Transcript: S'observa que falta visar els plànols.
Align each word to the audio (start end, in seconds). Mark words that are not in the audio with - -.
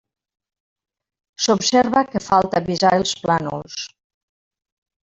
S'observa 1.47 2.03
que 2.15 2.23
falta 2.31 2.65
visar 2.73 2.95
els 3.03 3.15
plànols. 3.27 3.79